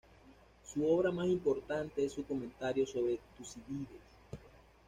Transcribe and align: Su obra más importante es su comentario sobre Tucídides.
Su 0.65 0.83
obra 0.87 1.11
más 1.11 1.27
importante 1.27 2.03
es 2.03 2.13
su 2.13 2.25
comentario 2.25 2.87
sobre 2.87 3.19
Tucídides. 3.37 4.01